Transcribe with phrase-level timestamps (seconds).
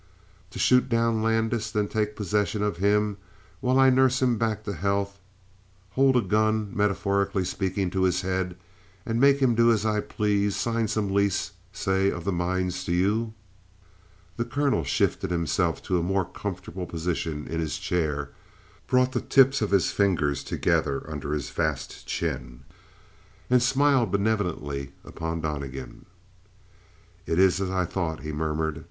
[0.49, 3.17] "To shoot down Landis, then take possession of him and
[3.59, 5.19] while I nurse him back to health
[5.91, 8.57] hold a gun metaphorically speaking to his head
[9.05, 12.91] and make him do as I please: sign some lease, say, of the mines to
[12.91, 13.35] you?"
[14.37, 18.31] The colonel shifted himself to a more comfortable position in his chair,
[18.87, 22.61] brought the tips of his fingers together under his vast chin,
[23.51, 26.07] and smiled benevolently upon Donnegan.
[27.27, 28.79] "It is as I thought," he murmured.